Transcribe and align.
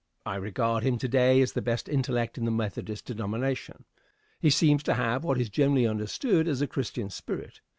I 0.25 0.33
regard 0.37 0.81
him 0.81 0.97
to 0.97 1.07
day 1.07 1.43
as 1.43 1.53
the 1.53 1.61
best 1.61 1.87
intellect 1.87 2.35
in 2.39 2.45
the 2.45 2.49
Methodist 2.49 3.05
denomination. 3.05 3.85
He 4.39 4.49
seems 4.49 4.81
to 4.81 4.95
have 4.95 5.23
what 5.23 5.39
is 5.39 5.49
generally 5.51 5.85
understood 5.85 6.47
as 6.47 6.59
a 6.59 6.65
Christian 6.65 7.11
spirit. 7.11 7.61